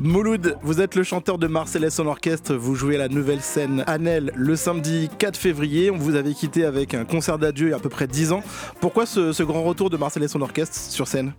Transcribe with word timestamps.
Mouloud, 0.00 0.56
vous 0.62 0.80
êtes 0.80 0.94
le 0.94 1.02
chanteur 1.02 1.38
de 1.38 1.48
Marcellus 1.48 1.90
son 1.90 2.06
orchestre, 2.06 2.54
vous 2.54 2.76
jouez 2.76 2.94
à 2.94 2.98
la 2.98 3.08
nouvelle 3.08 3.40
scène 3.40 3.82
Anel 3.88 4.30
le 4.36 4.54
samedi 4.54 5.08
4 5.18 5.36
février. 5.36 5.90
On 5.90 5.96
vous 5.96 6.14
avait 6.14 6.34
quitté 6.34 6.64
avec 6.64 6.94
un 6.94 7.04
concert 7.04 7.36
d'adieu 7.36 7.66
il 7.66 7.70
y 7.70 7.72
a 7.72 7.78
à 7.78 7.80
peu 7.80 7.88
près 7.88 8.06
10 8.06 8.30
ans. 8.30 8.42
Pourquoi 8.80 9.06
ce, 9.06 9.42
grand 9.42 9.64
retour 9.64 9.90
de 9.90 9.96
Marcellus 9.96 10.28
son 10.28 10.40
orchestre 10.40 10.76
sur 10.76 11.08
scène? 11.08 11.32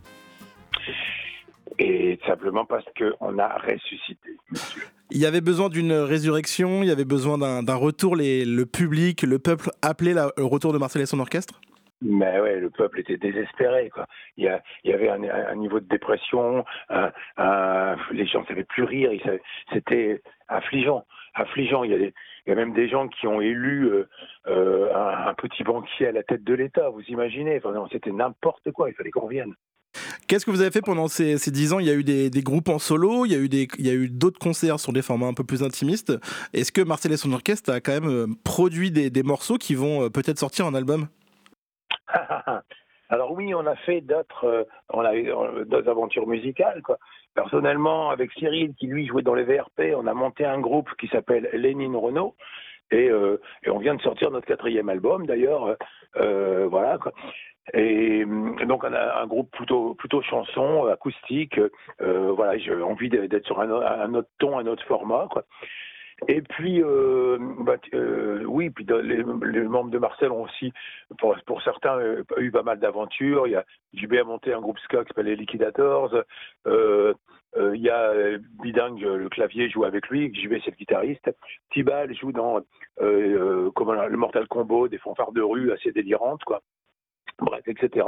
Et 1.80 2.20
simplement 2.28 2.66
parce 2.66 2.84
qu'on 2.98 3.40
a 3.40 3.58
ressuscité, 3.60 4.36
Il 5.10 5.20
y 5.20 5.26
avait 5.26 5.40
besoin 5.40 5.70
d'une 5.70 5.94
résurrection, 5.94 6.84
il 6.84 6.90
y 6.90 6.92
avait 6.92 7.06
besoin 7.06 7.38
d'un 7.38 7.76
retour, 7.76 8.18
le 8.18 8.64
public, 8.66 9.22
le 9.22 9.40
peuple 9.40 9.70
appelait 9.82 10.14
le 10.14 10.44
retour 10.44 10.74
de 10.74 10.78
Marcellus 10.78 11.08
son 11.08 11.22
orchestre? 11.22 11.62
Mais 12.02 12.40
ouais, 12.40 12.60
le 12.60 12.70
peuple 12.70 13.02
était 13.02 13.18
désespéré. 13.18 13.92
Il, 14.38 14.46
y 14.84 14.94
avait 14.94 15.10
un, 15.10 15.56
niveau 15.56 15.80
de 15.80 15.88
dépression, 15.88 16.64
les 16.90 18.26
gens 18.28 18.42
ne 18.42 18.46
savaient 18.48 18.64
plus 18.64 18.84
rire, 18.84 19.12
c'était 19.74 20.22
affligeant. 20.48 21.06
affligeant. 21.34 21.84
Il 21.84 22.12
y, 22.48 22.52
a 22.52 22.56
même 22.56 22.74
des 22.74 22.90
gens 22.90 23.08
qui 23.08 23.28
ont 23.28 23.42
élu 23.42 23.86
euh, 23.86 24.10
euh, 24.48 24.90
un, 24.96 25.34
petit 25.36 25.64
banquier 25.64 26.08
à 26.08 26.12
la 26.12 26.24
tête 26.24 26.44
de 26.44 26.54
l'État, 26.54 26.90
vous 26.90 27.04
imaginez 27.04 27.62
C'était 27.92 28.12
n'importe 28.12 28.72
quoi, 28.72 28.90
il 28.90 28.96
fallait 28.96 29.12
qu'on 29.12 29.22
revienne. 29.22 29.54
Qu'est-ce 30.28 30.46
que 30.46 30.52
vous 30.52 30.62
avez 30.62 30.72
fait 30.72 30.82
pendant 30.82 31.08
ces, 31.08 31.38
dix 31.48 31.74
ans? 31.74 31.80
Il 31.80 31.88
y 31.88 31.90
a 31.90 31.96
eu 31.96 32.04
des, 32.04 32.30
groupes 32.42 32.70
en 32.70 32.80
solo, 32.80 33.26
il 33.26 33.32
y 33.32 33.90
a 33.90 33.94
eu, 33.94 34.10
d'autres 34.10 34.40
concerts 34.40 34.80
sur 34.80 34.94
des 34.94 35.02
formats 35.02 35.28
un 35.28 35.34
peu 35.34 35.44
plus 35.44 35.64
intimistes. 35.64 36.14
Est-ce 36.54 36.72
que 36.72 36.82
Marcel 36.82 37.12
et 37.12 37.18
son 37.18 37.34
orchestre 37.34 37.72
a 37.72 37.82
quand 37.82 37.94
même 37.94 38.10
euh, 38.10 38.28
produit 38.44 38.92
des 38.92 39.24
morceaux 39.24 39.58
qui 39.58 39.76
vont 39.76 40.10
peut-être 40.10 40.40
sortir 40.40 40.66
en 40.68 40.74
album? 40.76 41.08
Alors 43.10 43.32
oui, 43.32 43.54
on 43.56 43.66
a 43.66 43.76
fait 43.76 44.02
d'autres, 44.02 44.46
euh, 44.46 44.64
on 44.90 45.02
a 45.02 45.16
eu 45.16 45.32
euh, 45.32 45.66
d'autres 45.66 45.90
aventures 45.90 46.28
musicales. 46.28 46.82
Quoi. 46.84 46.98
Personnellement, 47.34 48.12
avec 48.12 48.32
Cyril, 48.34 48.74
qui 48.76 48.86
lui 48.86 49.08
jouait 49.08 49.24
dans 49.24 49.34
les 49.34 49.44
VRP, 49.44 49.96
on 49.96 50.06
a 50.06 50.14
monté 50.14 50.46
un 50.46 50.60
groupe 50.60 50.90
qui 51.00 51.08
s'appelle 51.08 51.50
Lénine 51.54 51.96
Renault. 51.96 52.36
Et, 52.92 53.10
euh, 53.10 53.40
on 53.68 53.80
vient 53.80 53.96
de 53.96 54.02
sortir 54.02 54.32
notre 54.32 54.48
quatrième 54.48 54.90
album 54.90 55.26
d'ailleurs, 55.26 55.76
voilà. 56.16 56.98
Quoi. 56.98 57.14
Et 57.74 58.26
donc 58.66 58.84
on 58.84 58.94
a 58.94 59.22
un 59.22 59.28
groupe 59.28 59.52
plutôt 59.52 59.94
plutôt 59.94 60.24
chanson, 60.24 60.86
acoustique. 60.88 61.60
voilà, 62.00 62.58
j'ai 62.58 62.74
envie 62.82 63.10
d'être 63.10 63.46
sur 63.46 63.60
un, 63.62 63.70
un, 63.70 64.14
autre 64.16 64.30
ton, 64.40 64.58
un 64.58 64.66
autre 64.66 64.84
format. 64.86 65.28
Quoi. 65.30 65.44
Et 66.28 66.42
puis, 66.42 66.82
euh, 66.84 67.38
bah, 67.60 67.78
euh, 67.94 68.44
oui, 68.46 68.70
puis 68.70 68.86
les, 69.04 69.24
membres 69.24 69.90
de 69.90 69.98
Marcel 69.98 70.32
ont 70.32 70.44
aussi, 70.44 70.74
pour, 71.18 71.62
certains, 71.62 71.98
euh, 72.00 72.24
eu 72.38 72.52
pas 72.52 72.64
mal 72.64 72.80
d'aventures. 72.80 73.48
Il 73.48 73.52
y 73.52 73.56
a 73.56 73.66
JB 73.94 74.16
a 74.16 74.24
monté 74.24 74.54
un 74.54 74.62
groupe 74.62 74.80
ska 74.80 75.04
qui 75.04 75.10
s'appelle 75.10 75.28
les 75.28 75.36
Liquidators. 75.36 76.24
Il 76.66 77.82
y 77.82 77.90
a 77.90 78.14
Bidang, 78.62 79.00
le 79.00 79.30
clavier, 79.30 79.70
joue 79.70 79.86
avec 79.86 80.08
lui. 80.10 80.34
JB, 80.34 80.56
c'est 80.64 80.72
le 80.72 80.78
guitariste. 80.78 81.30
Tibal 81.72 82.14
joue 82.16 82.32
dans 82.32 82.60
le 83.00 84.18
Mortal 84.18 84.48
Combo, 84.48 84.88
des 84.88 84.98
fanfares 84.98 85.32
de 85.32 85.42
rue 85.42 85.72
assez 85.72 85.92
délirantes, 85.92 86.44
quoi. 86.44 86.62
Bref, 87.40 87.64
etc. 87.68 88.06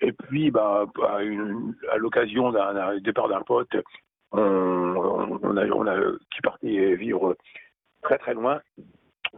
Et 0.00 0.12
puis, 0.12 0.50
bah, 0.50 0.84
à, 1.02 1.18
à 1.92 1.96
l'occasion 1.96 2.50
d'un 2.50 2.98
départ 2.98 3.28
d'un 3.28 3.42
pote, 3.42 3.76
on, 4.40 5.56
a, 5.56 5.66
on 5.66 5.86
a, 5.86 5.96
qui 6.34 6.40
partait 6.42 6.94
vivre 6.96 7.36
très 8.02 8.18
très 8.18 8.34
loin. 8.34 8.60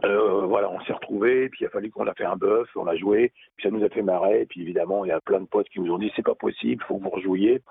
Euh, 0.03 0.41
voilà, 0.41 0.69
on 0.69 0.79
s'est 0.81 0.93
retrouvés, 0.93 1.49
puis 1.49 1.61
il 1.61 1.67
a 1.67 1.69
fallu 1.71 1.89
qu'on 1.89 2.05
a 2.05 2.13
fait 2.13 2.25
un 2.25 2.35
bœuf, 2.35 2.69
on 2.75 2.85
a 2.85 2.95
joué, 2.95 3.31
puis 3.55 3.67
ça 3.67 3.71
nous 3.71 3.83
a 3.83 3.89
fait 3.89 4.03
marrer, 4.03 4.45
puis 4.47 4.61
évidemment, 4.61 5.05
il 5.05 5.07
y 5.07 5.11
a 5.11 5.21
plein 5.21 5.39
de 5.39 5.47
potes 5.47 5.69
qui 5.69 5.79
nous 5.79 5.91
ont 5.91 5.97
dit 5.97 6.11
c'est 6.15 6.25
pas 6.25 6.35
possible, 6.35 6.83
faut 6.87 6.97
que 6.97 7.03
vous 7.03 7.09
rejouiez. 7.09 7.61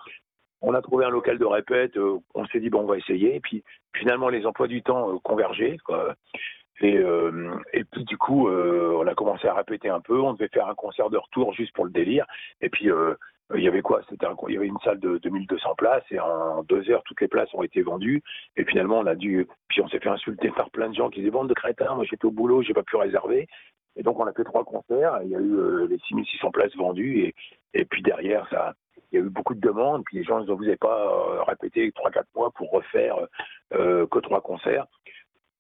On 0.60 0.74
a 0.74 0.82
trouvé 0.82 1.04
un 1.04 1.10
local 1.10 1.38
de 1.38 1.44
répète, 1.44 1.96
euh, 1.96 2.18
on 2.34 2.44
s'est 2.46 2.58
dit 2.58 2.70
bon, 2.70 2.80
on 2.80 2.86
va 2.86 2.96
essayer, 2.96 3.38
puis 3.40 3.62
finalement, 3.94 4.28
les 4.28 4.44
emplois 4.44 4.66
du 4.66 4.82
temps 4.82 5.14
euh, 5.14 5.18
convergeaient. 5.22 5.76
Et, 6.80 7.02
et 7.72 7.84
puis 7.84 8.04
du 8.04 8.18
coup, 8.18 8.50
on 8.50 9.06
a 9.06 9.14
commencé 9.14 9.48
à 9.48 9.54
répéter 9.54 9.88
un 9.88 10.00
peu, 10.00 10.20
on 10.20 10.34
devait 10.34 10.48
faire 10.48 10.68
un 10.68 10.74
concert 10.74 11.08
de 11.08 11.16
retour 11.16 11.54
juste 11.54 11.72
pour 11.72 11.86
le 11.86 11.90
délire, 11.90 12.26
et 12.60 12.68
puis 12.68 12.90
euh, 12.90 13.14
il 13.54 13.62
y 13.62 13.68
avait 13.68 13.82
quoi? 13.82 14.00
C'était 14.08 14.26
il 14.48 14.54
y 14.54 14.56
avait 14.56 14.66
une 14.66 14.78
salle 14.80 14.98
de 14.98 15.18
2200 15.18 15.74
places 15.76 16.04
et 16.10 16.18
en 16.18 16.64
deux 16.64 16.90
heures 16.90 17.02
toutes 17.04 17.20
les 17.20 17.28
places 17.28 17.52
ont 17.54 17.62
été 17.62 17.82
vendues. 17.82 18.22
Et 18.56 18.64
finalement 18.64 18.98
on 18.98 19.06
a 19.06 19.14
dû 19.14 19.46
puis 19.68 19.80
on 19.82 19.88
s'est 19.88 20.00
fait 20.00 20.08
insulter 20.08 20.50
par 20.50 20.70
plein 20.70 20.88
de 20.88 20.94
gens 20.94 21.10
qui 21.10 21.20
disaient 21.20 21.30
bande 21.30 21.48
de 21.48 21.54
crétins 21.54 21.94
moi 21.94 22.04
j'étais 22.08 22.24
au 22.24 22.32
boulot 22.32 22.62
j'ai 22.62 22.74
pas 22.74 22.82
pu 22.82 22.96
réserver. 22.96 23.46
Et 23.94 24.02
donc 24.02 24.18
on 24.18 24.26
a 24.26 24.32
fait 24.32 24.44
trois 24.44 24.64
concerts 24.64 25.20
il 25.22 25.30
y 25.30 25.36
a 25.36 25.38
eu 25.38 25.54
euh, 25.54 25.86
les 25.88 25.98
6600 25.98 26.50
places 26.50 26.74
vendues. 26.76 27.20
Et 27.20 27.34
et 27.74 27.84
puis 27.84 28.02
derrière 28.02 28.48
ça 28.50 28.74
il 29.12 29.20
y 29.20 29.22
a 29.22 29.24
eu 29.24 29.30
beaucoup 29.30 29.54
de 29.54 29.60
demandes. 29.60 30.02
Puis 30.04 30.18
les 30.18 30.24
gens 30.24 30.40
ne 30.40 30.52
vous 30.52 30.64
avez 30.64 30.76
pas 30.76 31.06
euh, 31.06 31.42
répété 31.44 31.92
trois 31.92 32.10
quatre 32.10 32.28
mois 32.34 32.50
pour 32.50 32.70
refaire 32.72 33.16
que 33.70 34.18
trois 34.20 34.40
concerts. 34.40 34.86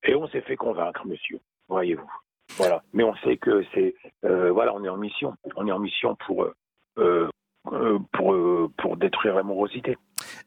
Et 0.02 0.14
on 0.14 0.26
s'est 0.28 0.40
fait 0.40 0.56
convaincre 0.56 1.06
monsieur. 1.06 1.38
Voyez-vous. 1.68 2.10
Voilà. 2.56 2.82
Mais 2.92 3.04
on 3.04 3.14
sait 3.16 3.36
que 3.36 3.64
c'est 3.74 3.94
voilà 4.22 4.74
on 4.74 4.82
est 4.82 4.88
en 4.88 4.96
mission. 4.96 5.34
On 5.54 5.66
est 5.68 5.72
en 5.72 5.78
mission 5.78 6.16
pour 6.26 6.46
euh, 6.98 7.28
pour, 8.12 8.32
euh, 8.32 8.70
pour 8.76 8.96
détruire 8.96 9.34
la 9.34 9.42
morosité. 9.42 9.96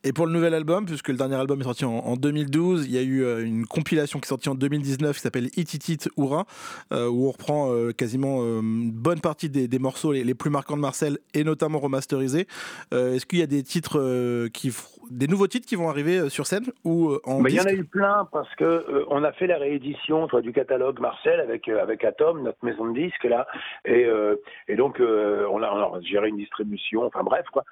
Et 0.03 0.13
pour 0.13 0.25
le 0.25 0.31
nouvel 0.31 0.53
album, 0.53 0.85
puisque 0.85 1.09
le 1.09 1.17
dernier 1.17 1.35
album 1.35 1.59
est 1.61 1.63
sorti 1.63 1.85
en, 1.85 2.15
2012, 2.15 2.85
il 2.85 2.93
y 2.93 2.97
a 2.97 3.01
eu 3.01 3.23
euh, 3.23 3.45
une 3.45 3.65
compilation 3.65 4.19
qui 4.19 4.25
est 4.25 4.29
sortie 4.29 4.49
en 4.49 4.55
2019 4.55 5.15
qui 5.15 5.21
s'appelle 5.21 5.49
Ititit 5.57 6.09
Oura, 6.17 6.45
où 6.91 7.27
on 7.27 7.31
reprend 7.31 7.71
quasiment 7.97 8.41
une 8.41 8.91
bonne 8.91 9.21
partie 9.21 9.49
des, 9.49 9.79
morceaux 9.79 10.11
les, 10.11 10.33
plus 10.33 10.49
marquants 10.49 10.75
de 10.75 10.81
Marcel 10.81 11.17
et 11.33 11.43
notamment 11.43 11.79
remasterisés. 11.79 12.47
Est-ce 12.91 13.25
qu'il 13.25 13.39
y 13.39 13.43
a 13.43 13.47
des 13.47 13.63
titres 13.63 14.47
qui 14.49 14.73
des 15.09 15.27
nouveaux 15.27 15.47
titres 15.47 15.67
qui 15.67 15.75
vont 15.75 15.89
arriver 15.89 16.29
sur 16.29 16.45
scène 16.45 16.65
ou 16.83 17.17
en 17.25 17.43
Il 17.45 17.55
y 17.55 17.59
en 17.59 17.65
a 17.65 17.73
eu 17.73 17.83
plein 17.83 18.27
parce 18.31 18.53
que 18.55 19.05
on 19.09 19.23
a 19.23 19.31
fait 19.31 19.47
la 19.47 19.57
réédition 19.57 20.27
du 20.41 20.51
catalogue 20.51 20.99
Marcel 20.99 21.39
avec 21.39 21.67
avec 21.67 22.03
Atom, 22.03 22.43
notre 22.43 22.63
maison 22.63 22.91
de 22.91 22.99
disques 22.99 23.23
là, 23.23 23.47
et, 23.85 24.07
et 24.67 24.75
donc 24.75 24.99
on 24.99 25.63
a, 25.63 25.71
on 25.71 25.95
a 25.95 26.01
géré 26.01 26.29
une 26.29 26.37
distribution 26.37 27.03
enfin 27.05 27.23
bref 27.23 27.45
quoi. 27.51 27.63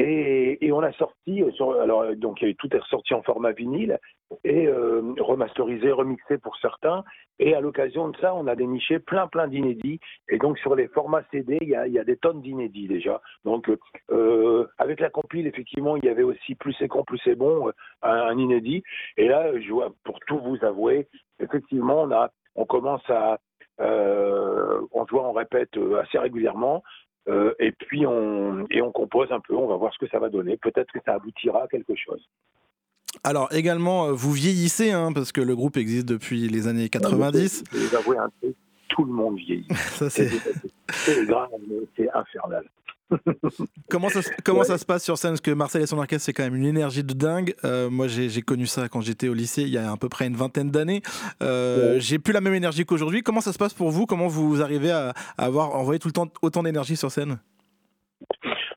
Et, 0.00 0.70
on 0.72 0.80
a 0.80 0.92
sorti, 0.92 1.42
euh, 1.42 1.80
alors 1.82 2.14
donc 2.14 2.40
il 2.40 2.48
y 2.48 2.50
a 2.52 2.54
tout 2.54 2.72
est 2.74 2.78
ressorti 2.78 3.14
en 3.14 3.22
format 3.22 3.50
vinyle 3.50 3.98
et 4.44 4.68
euh, 4.68 5.02
remasterisé, 5.18 5.90
remixé 5.90 6.38
pour 6.38 6.56
certains. 6.58 7.02
Et 7.40 7.54
à 7.54 7.60
l'occasion 7.60 8.08
de 8.08 8.16
ça, 8.18 8.32
on 8.32 8.46
a 8.46 8.54
déniché 8.54 9.00
plein 9.00 9.26
plein 9.26 9.48
d'inédits. 9.48 9.98
Et 10.28 10.38
donc 10.38 10.56
sur 10.58 10.76
les 10.76 10.86
formats 10.86 11.24
CD, 11.32 11.58
il 11.60 11.68
y 11.68 11.98
a, 11.98 12.04
des 12.04 12.16
tonnes 12.16 12.42
d'inédits 12.42 12.86
déjà. 12.86 13.20
Donc 13.44 13.68
euh, 14.12 14.68
avec 14.78 15.00
la 15.00 15.10
compile, 15.10 15.48
effectivement, 15.48 15.96
il 15.96 16.04
y 16.04 16.08
avait 16.08 16.22
aussi 16.22 16.54
plus 16.54 16.74
c'est 16.78 16.86
con, 16.86 17.02
plus 17.02 17.20
c'est 17.24 17.34
bon, 17.34 17.72
un, 18.02 18.38
inédit. 18.38 18.84
Et 19.16 19.26
là, 19.26 19.50
je 19.60 19.72
vois, 19.72 19.92
pour 20.04 20.20
tout 20.20 20.38
vous 20.38 20.64
avouer, 20.64 21.08
effectivement, 21.40 22.08
on 22.54 22.66
commence 22.66 23.08
à, 23.08 23.38
euh, 23.80 24.80
on 24.92 25.02
voit, 25.04 25.28
on 25.28 25.32
répète 25.32 25.76
assez 26.00 26.18
régulièrement. 26.18 26.84
Euh, 27.28 27.52
et 27.58 27.72
puis 27.72 28.06
on, 28.06 28.66
et 28.70 28.80
on 28.80 28.90
compose 28.90 29.30
un 29.30 29.40
peu, 29.40 29.54
on 29.54 29.66
va 29.66 29.76
voir 29.76 29.92
ce 29.92 29.98
que 29.98 30.08
ça 30.10 30.18
va 30.18 30.28
donner. 30.28 30.56
Peut-être 30.56 30.90
que 30.92 30.98
ça 31.04 31.14
aboutira 31.14 31.64
à 31.64 31.68
quelque 31.68 31.94
chose. 31.94 32.26
Alors 33.24 33.52
également, 33.52 34.06
euh, 34.06 34.12
vous 34.12 34.32
vieillissez, 34.32 34.92
hein, 34.92 35.12
parce 35.12 35.32
que 35.32 35.40
le 35.40 35.54
groupe 35.54 35.76
existe 35.76 36.06
depuis 36.06 36.48
les 36.48 36.66
années 36.68 36.88
90. 36.88 37.64
Je 37.72 37.78
vais 37.78 37.96
avouer 37.96 38.18
un 38.18 38.30
truc, 38.40 38.56
tout 38.88 39.04
le 39.04 39.12
monde 39.12 39.36
vieillit. 39.36 39.66
ça 39.74 40.08
c'est 40.10 40.30
grave, 41.26 41.48
c'est 41.96 42.08
infernal. 42.14 42.64
Comment 43.90 44.08
ça, 44.08 44.20
comment 44.44 44.64
ça 44.64 44.78
se 44.78 44.84
passe 44.84 45.04
sur 45.04 45.16
scène? 45.18 45.32
Parce 45.32 45.40
que 45.40 45.50
Marcel 45.50 45.82
et 45.82 45.86
son 45.86 45.98
orchestre, 45.98 46.26
c'est 46.26 46.32
quand 46.32 46.44
même 46.44 46.56
une 46.56 46.66
énergie 46.66 47.04
de 47.04 47.14
dingue. 47.14 47.54
Euh, 47.64 47.90
moi, 47.90 48.06
j'ai 48.08 48.42
connu 48.42 48.66
ça 48.66 48.88
quand 48.88 49.00
j'étais 49.00 49.28
au 49.28 49.34
lycée, 49.34 49.62
il 49.62 49.70
y 49.70 49.78
a 49.78 49.90
à 49.90 49.96
peu 49.96 50.08
près 50.08 50.26
une 50.26 50.36
vingtaine 50.36 50.70
d'années. 50.70 51.02
Euh, 51.42 51.98
J'ai 51.98 52.18
plus 52.18 52.32
la 52.32 52.40
même 52.40 52.54
énergie 52.54 52.84
qu'aujourd'hui. 52.84 53.22
Comment 53.22 53.40
ça 53.40 53.52
se 53.52 53.58
passe 53.58 53.74
pour 53.74 53.90
vous? 53.90 54.06
Comment 54.06 54.28
vous 54.28 54.62
arrivez 54.62 54.90
à, 54.90 55.12
avoir 55.36 55.74
envoyé 55.74 55.98
tout 55.98 56.08
le 56.08 56.12
temps 56.12 56.28
autant 56.42 56.62
d'énergie 56.62 56.96
sur 56.96 57.10
scène? 57.10 57.38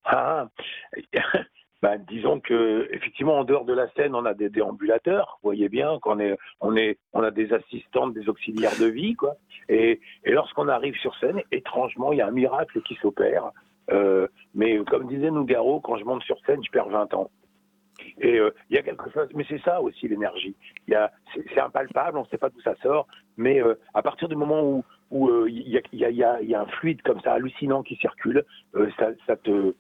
Ah, 0.06 0.48
ben, 1.82 1.98
disons 2.10 2.40
que 2.40 2.88
effectivement 2.92 3.40
en 3.40 3.44
dehors 3.44 3.66
de 3.66 3.74
la 3.74 3.90
scène, 3.94 4.16
on 4.16 4.26
a 4.26 4.34
des 4.34 4.50
déambulateurs. 4.50 5.40
Vous 5.42 5.48
voyez 5.48 5.70
bien 5.70 6.00
qu'on 6.02 6.20
est, 6.20 6.38
on 6.60 6.76
est, 6.76 6.98
on 7.14 7.24
a 7.24 7.32
des 7.32 7.54
assistantes, 7.54 8.14
des 8.14 8.30
auxiliaires 8.30 8.78
de 8.80 8.86
vie, 8.86 9.16
quoi. 9.16 9.36
Et, 9.70 10.00
et 10.26 10.32
lorsqu'on 10.32 10.68
arrive 10.68 10.96
sur 10.98 11.16
scène, 11.18 11.42
étrangement, 11.52 12.12
il 12.12 12.18
y 12.18 12.22
a 12.22 12.28
un 12.28 12.32
miracle 12.32 12.82
qui 12.82 12.96
s'opère. 13.02 13.52
Euh, 13.90 14.28
mais 14.54 14.78
comme 14.86 15.08
disait 15.08 15.32
Nougaro, 15.32 15.80
quand 15.80 15.98
je 15.98 16.06
monte 16.06 16.24
sur 16.24 16.38
scène, 16.46 16.64
je 16.64 16.72
perds 16.72 16.90
20 16.90 17.14
ans. 17.14 17.32
Et 18.20 18.40
euh, 18.40 18.52
il 18.70 18.76
y 18.76 18.80
a 18.80 18.84
quelque 18.84 19.10
chose, 19.12 19.30
mais 19.36 19.46
c'est 19.48 19.62
ça 19.62 19.82
aussi 19.82 20.08
l'énergie. 20.08 20.56
C'est 20.88 21.60
impalpable, 21.60 22.18
on 22.18 22.24
ne 22.24 22.28
sait 22.28 22.38
pas 22.38 22.50
d'où 22.50 22.62
ça 22.62 22.76
sort, 22.82 23.08
mais 23.38 23.62
euh, 23.62 23.76
à 23.94 24.02
partir 24.02 24.28
du 24.28 24.36
moment 24.36 24.84
où 25.12 25.48
il 25.48 25.68
y, 25.68 26.24
a, 26.24 26.62
un 26.62 26.66
fluide 26.68 27.02
comme 27.04 27.20
ça 27.22 27.34
hallucinant 27.34 27.84
qui 27.84 27.96
circule, 27.98 28.44
ça, 28.98 29.36
te 29.36 29.74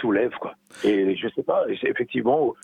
soulève 0.00 0.34
quoi. 0.40 0.54
Et 0.84 1.16
je 1.16 1.28
sais 1.28 1.42
pas, 1.42 1.64
effectivement. 1.68 2.54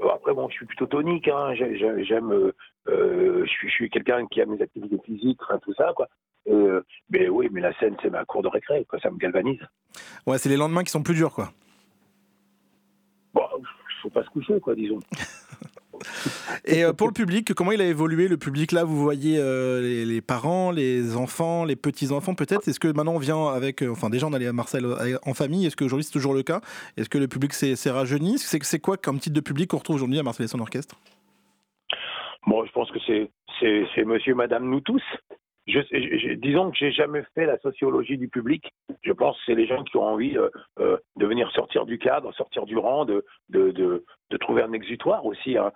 après 0.00 0.34
bon, 0.34 0.48
je 0.48 0.54
suis 0.54 0.66
plutôt 0.66 0.86
tonique, 0.86 1.28
hein, 1.28 1.52
j'aime, 1.54 2.52
je 2.86 3.66
suis, 3.68 3.90
quelqu'un 3.90 4.26
qui 4.28 4.40
a 4.40 4.46
mes 4.46 4.62
activités 4.62 4.98
physiques, 5.04 5.40
tout 5.62 5.74
ça 5.74 5.92
quoi. 5.94 6.08
Euh, 6.48 6.82
mais 7.10 7.28
oui, 7.28 7.48
mais 7.52 7.60
la 7.60 7.72
scène, 7.78 7.96
c'est 8.02 8.10
ma 8.10 8.24
cour 8.24 8.42
de 8.42 8.48
récré, 8.48 8.84
quoi, 8.88 8.98
ça 9.00 9.10
me 9.10 9.16
galvanise. 9.16 9.60
Ouais, 10.26 10.38
c'est 10.38 10.48
les 10.48 10.56
lendemains 10.56 10.82
qui 10.82 10.90
sont 10.90 11.02
plus 11.02 11.14
durs, 11.14 11.32
quoi. 11.32 11.52
Bon, 13.34 13.42
pas 14.12 14.24
se 14.24 14.30
coucher, 14.30 14.60
quoi, 14.60 14.74
disons. 14.74 15.00
Et 16.64 16.82
pour 16.96 17.06
le 17.06 17.12
public, 17.12 17.54
comment 17.54 17.70
il 17.70 17.80
a 17.80 17.86
évolué 17.86 18.26
le 18.26 18.36
public 18.36 18.72
là 18.72 18.82
Vous 18.82 19.00
voyez 19.00 19.36
les, 19.38 20.20
parents, 20.20 20.72
les 20.72 21.16
enfants, 21.16 21.64
les 21.64 21.76
petits 21.76 22.10
enfants 22.10 22.34
peut-être? 22.34 22.66
Est-ce 22.66 22.80
que 22.80 22.88
maintenant 22.88 23.14
on 23.14 23.18
vient 23.18 23.46
avec, 23.46 23.82
enfin 23.82 24.10
déjà 24.10 24.26
on 24.26 24.32
allait 24.32 24.48
à 24.48 24.52
Marseille 24.52 24.84
en 25.24 25.34
famille. 25.34 25.64
Est-ce 25.64 25.76
qu'aujourd'hui 25.76 26.04
c'est 26.04 26.12
toujours 26.12 26.34
le 26.34 26.42
cas? 26.42 26.60
Est-ce 26.96 27.08
que 27.08 27.18
le 27.18 27.28
public 27.28 27.52
s'est 27.52 27.90
rajeuni? 27.90 28.38
C'est 28.38 28.80
quoi 28.80 28.96
comme 28.96 29.20
type 29.20 29.32
de 29.32 29.40
public 29.40 29.70
qu'on 29.70 29.78
retrouve 29.78 29.96
aujourd'hui 29.96 30.18
à 30.18 30.24
Marseille 30.24 30.46
et 30.46 30.48
son 30.48 30.60
orchestre? 30.60 30.96
Bon, 32.46 32.64
je 32.66 32.72
pense 32.72 32.90
que 32.90 32.98
c'est 33.06 34.04
Monsieur, 34.04 34.34
Madame, 34.34 34.68
nous 34.68 34.80
tous. 34.80 35.02
Disons 35.66 36.70
que 36.70 36.76
j'ai 36.76 36.90
jamais 36.92 37.22
fait 37.34 37.46
la 37.46 37.58
sociologie 37.58 38.18
du 38.18 38.28
public. 38.28 38.72
Je 39.02 39.12
pense 39.12 39.36
que 39.36 39.42
c'est 39.46 39.54
les 39.54 39.66
gens 39.66 39.84
qui 39.84 39.96
ont 39.96 40.04
envie 40.04 40.36
euh, 40.36 40.48
euh, 40.80 40.96
de 41.16 41.26
venir 41.26 41.50
sortir 41.52 41.86
du 41.86 41.98
cadre, 41.98 42.32
sortir 42.34 42.64
du 42.64 42.76
rang, 42.76 43.04
de, 43.04 43.24
trouver 44.40 44.62
un 44.62 44.72
exutoire 44.72 45.24
aussi. 45.24 45.56
Hein, 45.56 45.70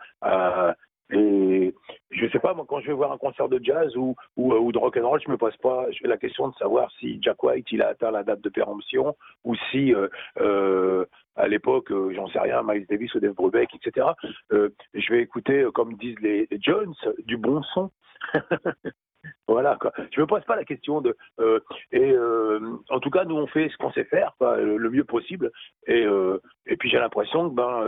et 1.12 1.72
je 2.10 2.28
sais 2.30 2.40
pas, 2.40 2.52
moi, 2.54 2.64
quand 2.68 2.80
je 2.80 2.88
vais 2.88 2.92
voir 2.92 3.12
un 3.12 3.18
concert 3.18 3.48
de 3.48 3.60
jazz 3.62 3.96
ou, 3.96 4.16
ou 4.36 4.72
de 4.72 4.78
rock 4.78 4.96
and 4.96 5.08
roll, 5.08 5.20
je 5.24 5.30
me 5.30 5.36
pose 5.36 5.56
pas 5.58 5.86
la 6.02 6.16
question 6.16 6.48
de 6.48 6.54
savoir 6.54 6.90
si 6.98 7.18
Jack 7.22 7.42
White 7.44 7.70
il 7.70 7.82
a 7.82 7.88
atteint 7.88 8.10
la 8.10 8.24
date 8.24 8.40
de 8.40 8.48
péremption 8.48 9.16
ou 9.44 9.54
si 9.70 9.94
euh, 9.94 10.08
euh 10.40 11.04
à 11.38 11.48
l'époque, 11.48 11.92
j'en 12.14 12.28
sais 12.28 12.38
rien, 12.38 12.62
Miles 12.62 12.86
Davis 12.88 13.14
ou 13.14 13.20
Dave 13.20 13.34
Brubeck, 13.34 13.68
etc. 13.74 14.06
Euh, 14.52 14.70
je 14.94 15.12
vais 15.12 15.20
écouter, 15.20 15.66
comme 15.74 15.94
disent 15.98 16.18
les 16.22 16.48
Jones, 16.62 16.94
du 17.26 17.36
bon 17.36 17.62
son. 17.74 17.90
Voilà, 19.48 19.76
quoi. 19.80 19.92
Je 20.12 20.20
me 20.20 20.26
pose 20.26 20.44
pas 20.44 20.56
la 20.56 20.64
question 20.64 21.00
de. 21.00 21.16
Euh, 21.40 21.60
et 21.92 22.12
euh, 22.12 22.60
en 22.90 23.00
tout 23.00 23.10
cas, 23.10 23.24
nous 23.24 23.36
on 23.36 23.46
fait 23.46 23.68
ce 23.68 23.76
qu'on 23.76 23.92
sait 23.92 24.04
faire, 24.04 24.34
quoi, 24.38 24.56
le, 24.56 24.90
mieux 24.90 25.04
possible. 25.04 25.50
Et, 25.86 26.04
euh, 26.04 26.38
et 26.66 26.76
puis 26.76 26.90
j'ai 26.90 26.98
l'impression 26.98 27.46
ben, 27.46 27.84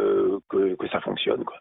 que, 0.48 0.74
que 0.74 0.88
ça 0.88 1.00
fonctionne, 1.00 1.44
quoi. 1.44 1.58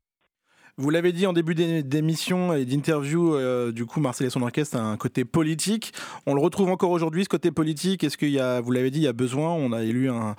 Vous 0.79 0.91
l'avez 0.91 1.11
dit 1.11 1.25
en 1.25 1.33
début 1.33 1.55
d'émission 1.55 2.53
et 2.53 2.63
d'interview, 2.63 3.33
euh, 3.33 3.71
du 3.71 3.87
coup, 3.87 3.99
Marcel 3.99 4.27
et 4.27 4.29
son 4.29 4.43
orchestre 4.43 4.77
a 4.77 4.81
un 4.81 4.95
côté 4.95 5.25
politique. 5.25 5.91
On 6.27 6.35
le 6.35 6.39
retrouve 6.39 6.69
encore 6.69 6.91
aujourd'hui, 6.91 7.23
ce 7.23 7.29
côté 7.29 7.49
politique. 7.49 8.03
Est-ce 8.03 8.15
qu'il 8.15 8.29
y 8.29 8.39
a, 8.39 8.61
vous 8.61 8.69
l'avez 8.69 8.91
dit, 8.91 8.99
il 8.99 9.05
y 9.05 9.07
a 9.07 9.13
besoin, 9.13 9.53
on 9.53 9.71
a 9.71 9.81
élu 9.81 10.07
un, 10.07 10.35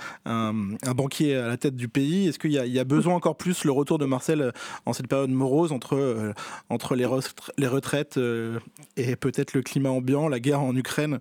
banquier 0.95 1.35
à 1.35 1.49
la 1.49 1.57
tête 1.57 1.75
du 1.75 1.89
pays. 1.89 2.29
Est-ce 2.29 2.39
qu'il 2.39 2.53
y, 2.53 2.55
y, 2.55 2.79
a 2.79 2.85
besoin 2.85 3.17
encore 3.17 3.37
plus 3.37 3.65
le 3.65 3.73
retour 3.73 3.99
de 3.99 4.07
Marcel 4.07 4.41
euh, 4.41 4.53
en 4.87 4.93
cette 4.93 5.09
période 5.09 5.31
morose 5.31 5.73
entre, 5.73 5.97
euh, 5.97 6.33
entre 6.69 6.95
les 6.95 7.05
retraites 7.05 8.17
et 8.97 9.17
peut-être 9.17 9.55
le 9.55 9.63
climat 9.63 9.91
ambiant, 9.91 10.29
la 10.29 10.39
guerre 10.39 10.61
en 10.61 10.77
Ukraine? 10.77 11.19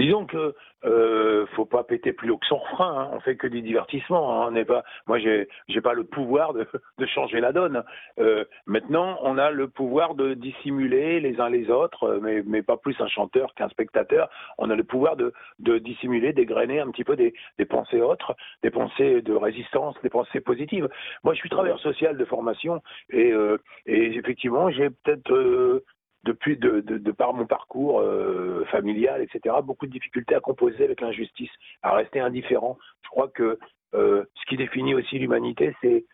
Disons 0.00 0.24
que 0.24 0.54
euh, 0.86 1.44
faut 1.54 1.66
pas 1.66 1.84
péter 1.84 2.14
plus 2.14 2.30
haut 2.30 2.38
que 2.38 2.46
son 2.46 2.58
frein. 2.72 3.02
Hein. 3.02 3.10
On 3.12 3.20
fait 3.20 3.36
que 3.36 3.46
du 3.46 3.60
divertissement. 3.60 4.32
Hein. 4.32 4.46
On 4.48 4.50
n'est 4.52 4.64
pas. 4.64 4.82
Moi, 5.06 5.18
j'ai 5.18 5.46
j'ai 5.68 5.82
pas 5.82 5.92
le 5.92 6.04
pouvoir 6.04 6.54
de, 6.54 6.66
de 6.98 7.04
changer 7.04 7.38
la 7.38 7.52
donne. 7.52 7.84
Euh, 8.18 8.46
maintenant, 8.64 9.18
on 9.22 9.36
a 9.36 9.50
le 9.50 9.68
pouvoir 9.68 10.14
de 10.14 10.32
dissimuler 10.32 11.20
les 11.20 11.38
uns 11.38 11.50
les 11.50 11.68
autres, 11.68 12.18
mais 12.22 12.42
mais 12.46 12.62
pas 12.62 12.78
plus 12.78 12.98
un 13.00 13.08
chanteur 13.08 13.52
qu'un 13.54 13.68
spectateur. 13.68 14.30
On 14.56 14.70
a 14.70 14.74
le 14.74 14.84
pouvoir 14.84 15.16
de 15.16 15.34
de 15.58 15.76
dissimuler, 15.76 16.32
dégrainer 16.32 16.80
un 16.80 16.90
petit 16.90 17.04
peu 17.04 17.14
des 17.14 17.34
des 17.58 17.66
pensées 17.66 18.00
autres, 18.00 18.34
des 18.62 18.70
pensées 18.70 19.20
de 19.20 19.34
résistance, 19.34 19.96
des 20.02 20.08
pensées 20.08 20.40
positives. 20.40 20.88
Moi, 21.24 21.34
je 21.34 21.40
suis 21.40 21.50
travailleur 21.50 21.78
social 21.80 22.16
de 22.16 22.24
formation 22.24 22.80
et 23.10 23.32
euh, 23.32 23.58
et 23.84 24.16
effectivement, 24.16 24.70
j'ai 24.70 24.88
peut-être 24.88 25.30
euh, 25.30 25.84
depuis 26.24 26.56
de, 26.56 26.80
de, 26.80 26.98
de, 26.98 27.12
par 27.12 27.32
mon 27.32 27.46
parcours 27.46 28.00
euh, 28.00 28.64
familial, 28.70 29.22
etc., 29.22 29.56
beaucoup 29.62 29.86
de 29.86 29.92
difficultés 29.92 30.34
à 30.34 30.40
composer 30.40 30.84
avec 30.84 31.00
l'injustice, 31.00 31.50
à 31.82 31.94
rester 31.94 32.20
indifférent. 32.20 32.78
Je 33.02 33.08
crois 33.08 33.28
que 33.28 33.58
euh, 33.94 34.24
ce 34.34 34.46
qui 34.46 34.56
définit 34.56 34.94
aussi 34.94 35.18
l'humanité, 35.18 35.74
c'est 35.80 36.04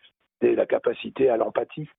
la 0.41 0.65
capacité 0.65 1.29
à 1.29 1.37
l'empathie. 1.37 1.89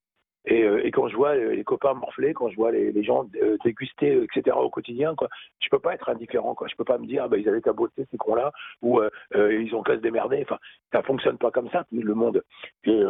Et, 0.44 0.62
euh, 0.62 0.84
et, 0.84 0.90
quand 0.90 1.08
je 1.08 1.16
vois 1.16 1.34
les 1.36 1.64
copains 1.64 1.92
morflés, 1.94 2.32
quand 2.32 2.48
je 2.48 2.56
vois 2.56 2.72
les, 2.72 2.90
les 2.90 3.02
gens 3.02 3.26
déguster, 3.64 4.22
etc. 4.22 4.56
au 4.58 4.70
quotidien, 4.70 5.14
quoi, 5.14 5.28
je 5.60 5.68
peux 5.68 5.78
pas 5.78 5.94
être 5.94 6.08
indifférent. 6.08 6.54
Quoi. 6.54 6.68
Je 6.68 6.76
peux 6.76 6.84
pas 6.84 6.96
me 6.96 7.06
dire, 7.06 7.24
ah, 7.24 7.28
bah, 7.28 7.36
ils 7.36 7.48
avaient 7.48 7.60
qu'à 7.60 7.72
bosser 7.72 8.06
ces 8.10 8.16
cons-là, 8.16 8.52
ou 8.80 9.00
euh, 9.00 9.10
euh, 9.34 9.62
ils 9.62 9.74
ont 9.74 9.82
qu'à 9.82 9.96
se 9.96 10.00
démerder. 10.00 10.40
Enfin, 10.42 10.58
ça 10.92 11.02
fonctionne 11.02 11.36
pas 11.36 11.50
comme 11.50 11.68
ça, 11.70 11.84
le 11.92 12.14
monde. 12.14 12.42
Et 12.84 13.02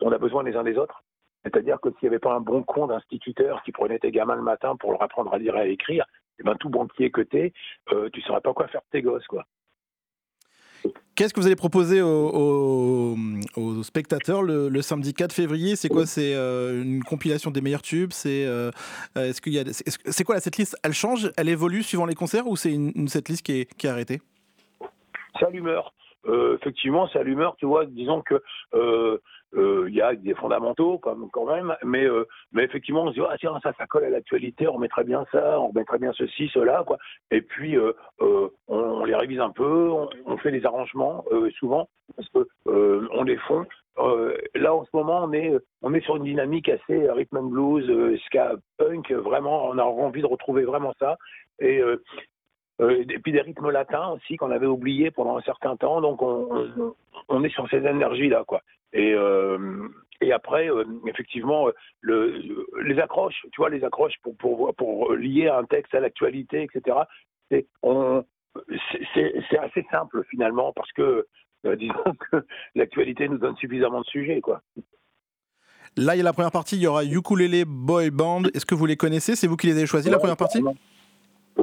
on 0.00 0.12
a 0.12 0.18
besoin 0.18 0.44
les 0.44 0.54
uns 0.54 0.62
des 0.62 0.78
autres. 0.78 1.02
C'est-à-dire 1.44 1.80
que 1.80 1.90
s'il 1.90 2.08
n'y 2.08 2.08
avait 2.08 2.18
pas 2.18 2.34
un 2.34 2.40
bon 2.40 2.62
con 2.62 2.86
d'instituteur 2.86 3.62
qui 3.62 3.72
prenait 3.72 3.98
tes 3.98 4.10
gamins 4.10 4.36
le 4.36 4.42
matin 4.42 4.76
pour 4.76 4.92
leur 4.92 5.02
apprendre 5.02 5.32
à 5.32 5.38
lire 5.38 5.56
et 5.56 5.60
à 5.60 5.66
écrire, 5.66 6.04
et 6.04 6.40
eh 6.40 6.42
ben 6.42 6.56
tout 6.56 6.68
banquier 6.68 7.10
que 7.10 7.20
t'es, 7.20 7.52
euh, 7.92 8.08
tu 8.12 8.20
saurais 8.22 8.40
pas 8.40 8.52
quoi 8.52 8.66
faire 8.68 8.80
de 8.80 8.98
tes 8.98 9.02
gosses, 9.02 9.26
quoi. 9.26 9.46
Qu'est-ce 11.14 11.32
que 11.32 11.40
vous 11.40 11.46
allez 11.46 11.56
proposer 11.56 12.02
aux, 12.02 13.14
spectateurs 13.84 14.42
le, 14.42 14.82
samedi 14.82 15.14
4 15.14 15.32
février? 15.32 15.76
C'est 15.76 15.88
quoi? 15.88 16.06
C'est 16.06 16.34
euh, 16.34 16.82
une 16.82 17.04
compilation 17.04 17.50
des 17.50 17.60
meilleurs 17.60 17.82
tubes? 17.82 18.12
C'est 18.12 18.44
euh, 18.44 18.70
est-ce 19.14 19.40
qu'il 19.40 19.54
y 19.54 19.60
a 19.60 19.64
c'est 19.64 20.24
quoi 20.24 20.34
la 20.34 20.40
setlist? 20.40 20.76
Elle 20.82 20.92
change? 20.92 21.30
Elle 21.36 21.48
évolue 21.48 21.82
suivant 21.84 22.04
les 22.04 22.14
concerts 22.14 22.48
ou 22.48 22.56
c'est 22.56 22.72
une, 22.72 22.92
une 22.96 23.08
setlist 23.08 23.42
qui 23.42 23.60
est, 23.60 23.74
qui 23.76 23.86
est 23.86 23.90
arrêtée? 23.90 24.20
C'est 25.38 25.46
à 25.46 25.50
l'humeur. 25.50 25.94
Euh, 26.26 26.56
effectivement, 26.56 27.08
c'est 27.08 27.18
à 27.18 27.22
l'humeur. 27.22 27.56
Tu 27.56 27.66
vois, 27.66 27.86
disons 27.86 28.22
que 28.22 28.40
euh, 29.56 29.86
il 29.88 29.94
y 29.94 30.02
a 30.02 30.14
des 30.14 30.34
fondamentaux 30.34 30.98
quand 30.98 31.46
même, 31.46 31.76
mais 31.84 32.04
euh, 32.04 32.26
mais 32.52 32.64
effectivement 32.64 33.04
on 33.04 33.08
se 33.10 33.14
dit 33.14 33.20
ah 33.28 33.36
tiens 33.38 33.58
ça 33.62 33.72
ça 33.78 33.86
colle 33.86 34.04
à 34.04 34.10
l'actualité, 34.10 34.66
on 34.66 34.78
mettrait 34.78 35.04
bien 35.04 35.24
ça, 35.30 35.60
on 35.60 35.72
mettrait 35.72 35.98
bien 35.98 36.12
ceci 36.12 36.48
cela 36.48 36.82
quoi, 36.84 36.98
et 37.30 37.40
puis 37.40 37.76
euh, 37.76 37.92
on, 38.66 39.04
les 39.04 39.14
révise 39.14 39.40
un 39.40 39.50
peu, 39.50 39.90
on, 40.26 40.36
fait 40.38 40.50
des 40.50 40.66
arrangements 40.66 41.24
souvent 41.58 41.88
parce 42.16 42.28
que 42.30 42.48
on 42.66 43.22
les 43.22 43.36
fond. 43.36 43.64
là 44.54 44.74
en 44.74 44.84
ce 44.84 44.90
moment 44.92 45.24
on 45.24 45.32
est 45.32 45.52
on 45.82 45.94
est 45.94 46.00
sur 46.00 46.16
une 46.16 46.24
dynamique 46.24 46.68
assez 46.68 47.08
rhythm 47.10 47.36
and 47.36 47.44
blues, 47.44 48.18
ska 48.26 48.54
punk, 48.78 49.12
vraiment 49.12 49.68
on 49.68 49.78
a 49.78 49.84
envie 49.84 50.22
de 50.22 50.26
retrouver 50.26 50.64
vraiment 50.64 50.94
ça 50.98 51.16
et 51.60 51.80
et 52.80 53.18
puis 53.20 53.32
des 53.32 53.40
rythmes 53.40 53.70
latins 53.70 54.10
aussi 54.10 54.36
qu'on 54.36 54.50
avait 54.50 54.66
oubliés 54.66 55.10
pendant 55.10 55.36
un 55.36 55.42
certain 55.42 55.76
temps. 55.76 56.00
Donc 56.00 56.22
on, 56.22 56.94
on, 57.28 57.44
est 57.44 57.48
sur 57.50 57.68
ces 57.68 57.78
énergies 57.78 58.28
là, 58.28 58.44
quoi. 58.44 58.62
Et, 58.92 59.12
euh, 59.14 59.88
et 60.20 60.32
après, 60.32 60.70
euh, 60.70 60.84
effectivement, 61.06 61.68
le, 62.00 62.66
les 62.84 62.98
accroches, 62.98 63.46
tu 63.52 63.58
vois, 63.58 63.70
les 63.70 63.84
accroches 63.84 64.14
pour, 64.22 64.36
pour, 64.36 64.74
pour 64.74 65.12
lier 65.12 65.48
un 65.48 65.64
texte 65.64 65.94
à 65.94 66.00
l'actualité, 66.00 66.62
etc. 66.62 66.98
C'est, 67.50 67.66
c'est, 69.14 69.58
assez 69.58 69.84
simple 69.90 70.24
finalement 70.30 70.72
parce 70.72 70.90
que 70.92 71.26
euh, 71.66 71.76
disons 71.76 72.14
que 72.30 72.44
l'actualité 72.74 73.28
nous 73.28 73.38
donne 73.38 73.56
suffisamment 73.56 74.00
de 74.00 74.06
sujets, 74.06 74.40
quoi. 74.40 74.62
Là, 75.96 76.16
il 76.16 76.18
y 76.18 76.20
a 76.22 76.24
la 76.24 76.32
première 76.32 76.50
partie, 76.50 76.74
il 76.76 76.82
y 76.82 76.88
aura 76.88 77.04
Ukulele 77.04 77.64
Boy 77.66 78.10
Band. 78.10 78.42
Est-ce 78.52 78.66
que 78.66 78.74
vous 78.74 78.86
les 78.86 78.96
connaissez? 78.96 79.36
C'est 79.36 79.46
vous 79.46 79.56
qui 79.56 79.68
les 79.68 79.76
avez 79.76 79.86
choisis, 79.86 80.10
la 80.10 80.18
première 80.18 80.36
partie? 80.36 80.60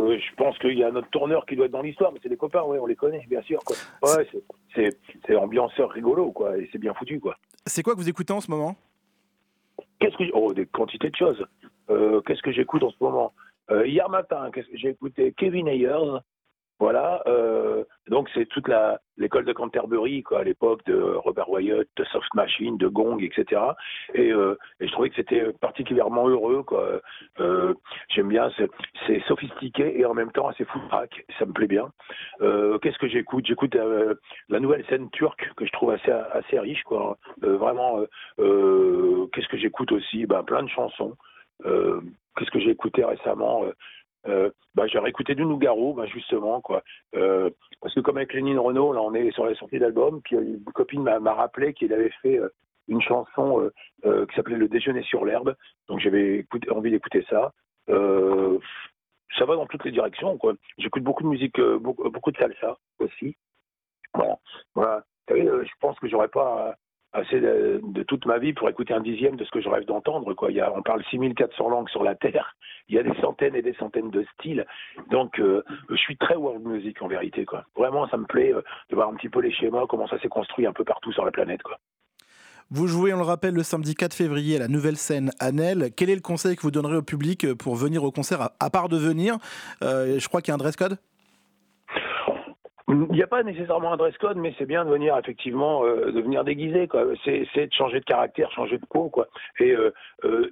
Euh, 0.02 0.18
je 0.18 0.36
pense 0.36 0.58
qu'il 0.60 0.78
y 0.78 0.84
a 0.84 0.92
notre 0.92 1.10
tourneur 1.10 1.46
qui 1.46 1.56
doit 1.56 1.66
être 1.66 1.72
dans 1.72 1.82
l'histoire, 1.82 2.12
mais 2.12 2.20
c'est 2.22 2.30
des 2.30 2.38
copains, 2.38 2.64
ouais, 2.64 2.80
on 2.80 2.86
les 2.86 2.96
connaît, 2.96 3.26
bien 3.28 3.42
sûr. 3.42 3.60
Quoi. 3.64 3.76
Ouais, 4.04 4.28
c'est 4.76 5.36
ambianceur 5.36 5.90
rigolo, 5.92 6.32
quoi, 6.32 6.58
et 6.58 6.70
c'est 6.72 6.78
bien 6.78 6.94
foutu, 6.94 7.20
quoi. 7.20 7.38
C'est 7.66 7.84
quoi 7.84 7.94
que 7.94 8.00
vous 8.00 8.10
écoutez 8.10 8.34
en 8.34 8.42
ce 8.42 8.50
moment? 8.50 8.76
Qu'est-ce 10.00 10.18
que 10.18 10.24
oh 10.34 10.54
des 10.54 10.66
quantités 10.66 11.10
de 11.10 11.16
choses. 11.16 11.46
Euh, 11.90 12.22
qu'est-ce 12.22 12.42
que 12.42 12.52
j'écoute 12.52 12.84
en 12.84 12.90
ce 12.90 12.98
moment? 13.00 13.34
Euh, 13.70 13.86
Hier 13.86 14.10
matin, 14.10 14.50
j'ai 14.74 14.90
écouté 14.90 15.34
Kevin 15.38 15.68
Ayers, 15.68 16.20
voilà, 16.82 17.22
euh, 17.28 17.84
donc 18.08 18.28
c'est 18.34 18.48
toute 18.48 18.68
l'école 19.16 19.46
de 19.46 19.54
Canterbury 19.54 20.24
à 20.36 20.44
l'époque 20.44 20.84
de 20.88 21.00
Robert 21.00 21.48
Wyatt, 21.48 21.88
de 21.96 22.04
Soft 22.06 22.34
Machine, 22.34 22.76
de 22.78 22.88
Gong, 22.88 23.22
etc. 23.22 23.62
Et, 24.16 24.32
euh, 24.32 24.58
et 24.80 24.88
je 24.88 24.92
trouvais 24.92 25.12
que 25.12 25.16
c'était 25.16 25.54
particulièrement 25.62 26.28
heureux. 26.28 26.66
Euh, 27.40 27.76
J'aime 28.10 28.30
bien, 28.30 28.50
c'est 29.06 29.22
sophistiqué 29.28 30.00
et 30.00 30.06
en 30.06 30.16
même 30.16 30.32
temps 30.32 30.48
assez 30.48 30.66
foutraque, 30.66 31.24
ça 31.38 31.46
me 31.46 31.54
plaît 31.54 31.68
bien. 31.68 31.92
Qu'est-ce 32.40 32.98
que 32.98 33.08
j'écoute? 33.08 33.46
J'écoute 33.46 33.78
la 34.50 34.60
nouvelle 34.60 34.84
scène 34.88 35.12
turque 35.12 35.54
que 35.58 35.68
je 35.68 35.72
trouve 35.74 35.92
assez 35.92 36.60
riche 36.60 36.84
vraiment, 37.44 38.00
qu'est-ce 38.38 39.50
que 39.50 39.58
j'écoute 39.58 39.92
aussi? 39.92 40.26
Ben 40.26 40.42
plein 40.42 40.64
de 40.64 40.70
chansons. 40.70 41.16
Qu'est-ce 41.64 42.50
que 42.50 42.60
j'ai 42.60 42.72
écouté 42.72 43.06
récemment? 43.06 43.66
Euh, 44.28 44.52
bah, 44.76 44.88
j'ai 44.88 45.00
réécouté 45.00 45.36
du 45.36 45.46
Nougaro, 45.46 45.94
bah, 45.94 46.06
justement, 46.06 46.62
quoi. 46.62 46.84
Euh, 47.16 47.50
parce 47.82 47.94
que 47.94 48.00
comme 48.00 48.18
avec 48.18 48.34
Lénine 48.34 48.60
Renault, 48.60 48.94
là, 48.94 49.02
on 49.02 49.14
est 49.14 49.32
sur 49.32 49.46
la 49.46 49.56
sortie 49.56 49.80
d'album, 49.80 50.22
puis 50.22 50.36
euh, 50.36 50.42
une 50.42 50.64
copine 50.74 51.04
m'a 51.04 51.34
rappelé 51.34 51.74
qu'il 51.74 51.94
avait 51.94 52.12
fait 52.22 52.40
une 52.88 53.02
chanson 53.02 53.70
qui 54.04 54.36
s'appelait 54.36 54.58
Le 54.58 54.68
déjeuner 54.68 55.04
sur 55.04 55.26
l'herbe, 55.26 55.56
donc 55.88 56.00
j'avais 56.00 56.46
envie 56.70 56.92
d'écouter 56.92 57.26
ça. 57.30 57.52
ça 57.88 59.46
va 59.46 59.56
dans 59.56 59.68
toutes 59.68 59.86
les 59.86 59.92
directions, 59.92 60.38
quoi. 60.38 60.54
J'écoute 60.78 61.04
beaucoup 61.04 61.24
de 61.24 61.30
musique, 61.30 61.60
beaucoup, 61.60 62.10
beaucoup, 62.10 62.32
de 62.32 62.38
salsa 62.38 62.78
aussi. 63.00 63.38
Voilà. 64.14 64.38
voilà. 64.76 65.04
je 65.30 65.74
pense 65.80 65.98
que 66.00 66.10
j'aurais 66.10 66.28
pas 66.28 66.76
assez 67.14 67.40
de, 67.40 68.04
toute 68.04 68.26
ma 68.26 68.38
vie 68.38 68.54
pour 68.54 68.70
écouter 68.70 68.94
un 68.94 69.02
dixième 69.02 69.36
de 69.36 69.44
ce 69.44 69.52
que 69.52 69.62
je 69.62 69.70
rêve 69.70 69.86
d'entendre. 69.86 70.34
Quoi. 70.34 70.52
Il 70.52 70.58
y 70.58 70.62
a, 70.62 70.72
on 70.74 70.82
parle 70.82 71.04
6400 71.10 71.70
langues 71.70 71.90
sur 71.90 72.04
la 72.04 72.16
Terre, 72.16 72.56
il 72.90 72.96
y 72.96 73.00
a 73.00 73.04
des 73.04 73.20
centaines 73.22 73.56
et 73.56 73.62
des 73.62 73.74
centaines 73.74 74.10
de 74.10 74.26
styles. 74.34 74.66
Donc 75.10 75.40
euh, 75.40 75.64
je 75.90 75.96
suis 75.96 76.18
très 76.18 76.36
world 76.36 76.66
music 76.66 77.02
en 77.02 77.08
vérité. 77.08 77.46
Quoi. 77.46 77.66
Vraiment, 77.76 78.08
ça 78.08 78.18
me 78.18 78.26
plaît 78.26 78.54
euh, 78.54 78.62
de 78.90 78.96
voir 78.96 79.10
un 79.10 79.16
petit 79.16 79.30
peu 79.30 79.42
les 79.42 79.52
schémas, 79.52 79.86
comment 79.88 80.08
ça 80.08 80.20
s'est 80.20 80.30
construit 80.30 80.66
un 80.66 80.74
peu 80.74 80.84
partout 80.84 81.12
sur 81.12 81.26
la 81.26 81.32
planète. 81.32 81.62
Quoi. 81.64 81.78
Vous 82.70 82.88
jouez, 82.88 83.14
on 83.14 83.18
le 83.18 83.24
rappelle, 83.24 83.54
le 83.54 83.64
samedi 83.64 83.96
4 83.96 84.14
février 84.14 84.56
à 84.56 84.60
la 84.60 84.70
nouvelle 84.70 84.96
scène 84.96 85.32
Anel. 85.40 85.90
Quel 85.96 86.10
est 86.10 86.16
le 86.16 86.22
conseil 86.22 86.56
que 86.56 86.62
vous 86.62 86.72
donnerez 86.72 86.96
au 86.96 87.02
public 87.02 87.54
pour 87.56 87.76
venir 87.76 88.06
au 88.06 88.12
concert, 88.12 88.52
à, 88.58 88.70
part 88.70 88.88
de 88.88 88.96
venir? 88.96 89.40
Je 89.82 90.26
crois 90.30 90.42
qu'il 90.42 90.52
y 90.52 90.54
a 90.54 90.56
un 90.56 90.58
dress 90.58 90.78
code? 90.78 90.98
Il 92.92 93.16
n'y 93.16 93.24
a 93.24 93.28
pas 93.28 93.44
nécessairement 93.44 93.94
un 93.94 93.98
dress 93.98 94.18
code, 94.18 94.38
mais 94.38 94.54
c'est 94.58 94.66
bien 94.66 94.84
de 94.84 94.90
venir 94.90 95.18
effectivement, 95.18 95.86
euh, 95.86 96.12
de 96.12 96.22
venir 96.22 96.44
déguisé. 96.44 96.90
C'est, 97.24 97.68
de 97.68 97.74
changer 97.74 98.00
de 98.00 98.06
caractère, 98.06 98.52
changer 98.52 98.78
de 98.78 98.86
peau, 98.86 99.10
quoi. 99.10 99.28
Et 99.60 99.72
euh, 99.72 99.94
euh, 100.26 100.52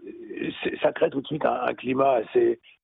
ça 0.81 0.93
crée 0.93 1.09
tout 1.09 1.21
de 1.21 1.27
suite 1.27 1.45
un, 1.45 1.73
climat 1.73 2.21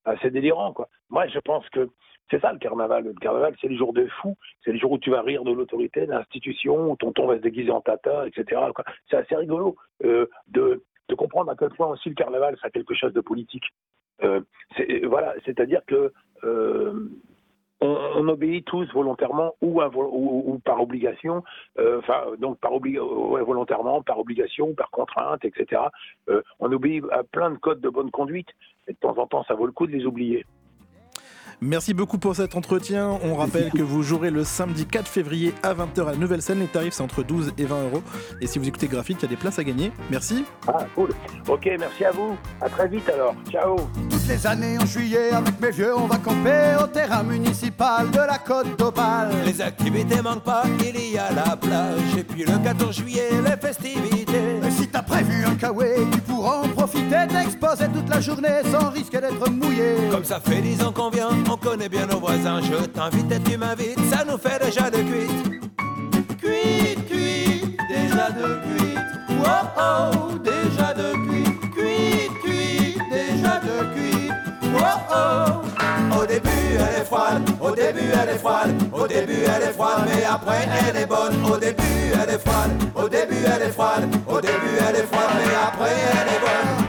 assez, 0.05 0.29
délirant, 0.29 0.73
quoi. 0.73 0.89
Moi, 1.09 1.27
je 1.27 1.39
pense 1.39 1.67
que 1.69 1.89
c'est 2.29 2.41
ça 2.41 2.51
le 2.51 2.59
carnaval. 2.59 3.05
Le 3.05 3.13
carnaval, 3.13 3.55
c'est 3.61 3.67
les 3.67 3.77
jours 3.77 3.93
de 3.93 4.07
fou. 4.21 4.35
C'est 4.63 4.73
les 4.73 4.79
jours 4.79 4.91
où 4.91 4.97
tu 4.97 5.11
vas 5.11 5.21
rire 5.21 5.43
de 5.43 5.53
l'autorité, 5.53 6.05
de 6.05 6.11
l'institution, 6.11 6.91
où 6.91 6.95
tonton 6.97 7.27
va 7.27 7.37
se 7.37 7.41
déguiser 7.41 7.71
en 7.71 7.81
tata, 7.81 8.27
etc. 8.27 8.61
C'est 9.09 9.17
assez 9.17 9.35
rigolo 9.35 9.75
de, 10.01 10.29
de 10.47 11.15
comprendre 11.15 11.51
à 11.51 11.55
quel 11.55 11.69
point 11.69 11.87
aussi 11.87 12.09
le 12.09 12.15
carnaval, 12.15 12.57
c'est 12.61 12.71
quelque 12.71 12.95
chose 12.95 13.13
de 13.13 13.21
politique. 13.21 13.65
voilà, 14.19 15.35
c'est-à-dire 15.45 15.81
que 15.85 16.11
on, 17.81 18.27
obéit 18.27 18.65
tous 18.65 18.85
volontairement 18.93 19.53
ou, 19.61 19.81
ou, 19.81 20.59
par 20.63 20.81
obligation, 20.81 21.43
euh, 21.79 21.99
enfin 21.99 22.23
donc 22.39 22.59
par 22.59 22.71
volontairement, 22.79 24.01
par 24.01 24.19
obligation, 24.19 24.73
par 24.73 24.89
contrainte, 24.89 25.43
etc. 25.45 25.81
Euh, 26.29 26.41
on 26.59 26.71
obéit 26.71 27.03
à 27.11 27.23
plein 27.23 27.51
de 27.51 27.57
codes 27.57 27.81
de 27.81 27.89
bonne 27.89 28.11
conduite 28.11 28.49
et 28.87 28.93
de 28.93 28.97
temps 28.97 29.17
en 29.17 29.27
temps 29.27 29.43
ça 29.43 29.53
vaut 29.53 29.65
le 29.65 29.71
coup 29.71 29.87
de 29.87 29.91
les 29.91 30.05
oublier. 30.05 30.45
Merci 31.61 31.93
beaucoup 31.93 32.17
pour 32.17 32.35
cet 32.35 32.55
entretien. 32.55 33.17
On 33.23 33.35
rappelle 33.35 33.71
que 33.71 33.81
vous 33.81 34.03
jouerez 34.03 34.29
le 34.29 34.43
samedi 34.43 34.85
4 34.85 35.07
février 35.07 35.53
à 35.63 35.73
20h 35.73 36.07
à 36.07 36.11
la 36.11 36.17
nouvelle 36.17 36.41
scène. 36.41 36.59
Les 36.59 36.67
tarifs, 36.67 36.93
c'est 36.93 37.03
entre 37.03 37.23
12 37.23 37.53
et 37.57 37.65
20 37.65 37.83
euros. 37.85 38.03
Et 38.41 38.47
si 38.47 38.59
vous 38.59 38.67
écoutez 38.67 38.87
Graphite, 38.87 39.17
il 39.21 39.23
y 39.23 39.25
a 39.25 39.29
des 39.29 39.35
places 39.35 39.57
à 39.57 39.63
gagner. 39.63 39.91
Merci. 40.11 40.43
Ah, 40.67 40.85
cool. 40.95 41.11
Ok, 41.47 41.69
merci 41.79 42.05
à 42.05 42.11
vous. 42.11 42.35
À 42.61 42.69
très 42.69 42.87
vite 42.87 43.09
alors. 43.09 43.35
Ciao. 43.49 43.77
Toutes 44.09 44.27
les 44.27 44.45
années 44.47 44.77
en 44.77 44.85
juillet, 44.85 45.31
avec 45.31 45.59
mes 45.61 45.71
vieux, 45.71 45.95
on 45.95 46.07
va 46.07 46.17
camper 46.17 46.75
au 46.83 46.87
terrain 46.87 47.23
municipal 47.23 48.11
de 48.11 48.17
la 48.17 48.37
côte 48.37 48.77
d'Opale. 48.77 49.31
Les 49.45 49.61
activités 49.61 50.21
manquent 50.21 50.43
pas, 50.43 50.63
il 50.79 51.11
y 51.11 51.17
a 51.17 51.31
la 51.31 51.55
plage. 51.55 52.17
Et 52.17 52.23
puis 52.23 52.43
le 52.43 52.57
14 52.63 52.95
juillet, 52.95 53.29
les 53.43 53.67
festivités. 53.67 54.59
Et 54.65 54.71
si 54.71 54.87
t'as 54.87 55.03
prévu 55.03 55.45
un 55.45 55.55
kawaii, 55.55 56.05
tu 56.11 56.19
pourras 56.21 56.63
en 56.63 56.67
profiter, 56.69 57.27
t'exposer 57.29 57.87
toute 57.93 58.09
la 58.09 58.19
journée 58.19 58.61
sans 58.71 58.89
risque 58.89 59.13
d'être 59.13 59.49
mouillé. 59.49 59.95
Comme 60.11 60.25
ça 60.25 60.39
fait 60.39 60.61
10 60.61 60.83
ans 60.83 60.91
qu'on 60.91 61.09
vient 61.09 61.29
on 61.49 61.57
connaît 61.57 61.89
bien 61.89 62.05
nos 62.05 62.19
voisins. 62.19 62.61
Je 62.61 62.85
t'invite 62.85 63.31
et 63.31 63.39
tu 63.39 63.57
m'invites, 63.57 63.99
ça 64.09 64.23
nous 64.25 64.37
fait 64.37 64.63
déjà 64.63 64.89
de 64.89 64.97
cuite. 64.97 65.61
Cuite, 66.39 67.07
cuite, 67.07 67.77
déjà 67.89 68.29
de 68.31 68.59
cuite. 68.65 68.99
Oh 69.29 69.67
oh, 69.77 70.37
déjà 70.39 70.93
de 70.93 71.13
cuite. 71.27 71.59
Cuite, 71.75 72.31
cuite, 72.43 73.01
déjà 73.11 73.59
de 73.59 73.93
cuite. 73.93 74.33
Oh 74.77 74.79
oh. 75.11 76.21
Au 76.21 76.25
début 76.25 76.49
elle 76.73 77.01
est 77.01 77.05
froide, 77.05 77.43
au 77.61 77.71
début 77.71 78.09
elle 78.11 78.29
est 78.29 78.37
froide, 78.39 78.73
au 78.91 79.07
début 79.07 79.43
elle 79.45 79.69
est 79.69 79.73
froide, 79.73 80.07
mais 80.07 80.23
après 80.23 80.67
elle 80.89 80.97
est 80.97 81.05
bonne. 81.05 81.45
Au 81.45 81.57
début 81.57 81.83
elle 82.13 82.35
est 82.35 82.39
froide, 82.39 82.71
au 82.95 83.07
début 83.09 83.35
elle 83.45 83.61
est 83.61 83.71
froide, 83.71 84.09
au 84.27 84.41
début 84.41 84.75
elle 84.87 84.95
est 84.95 85.07
froide, 85.07 85.29
mais 85.37 85.55
après 85.55 85.93
elle 86.11 86.33
est 86.35 86.39
bonne. 86.39 86.84